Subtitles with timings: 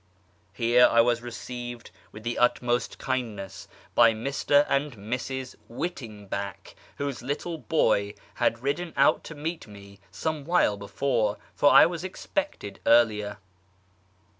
[0.53, 4.65] Here I was received with the utmost FROM ISFAHAN TO SH/rAZ 245 kindness by Mr.
[4.67, 5.55] and Mrs.
[5.69, 11.85] Whittingback, whose little boy had ridden out to meet me some while before, for I
[11.85, 13.37] was expected earlier.